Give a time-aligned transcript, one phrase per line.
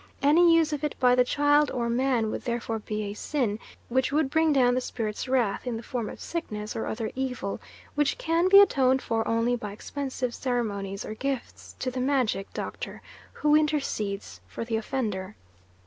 [0.23, 4.11] Any use of it by the child or man would therefore be a sin, which
[4.11, 7.61] would bring down the spirit's wrath in the form of sickness or other evil,
[7.93, 13.03] which can be atoned for only by expensive ceremonies or gifts to the magic doctor
[13.31, 15.35] who intercedes for the offender."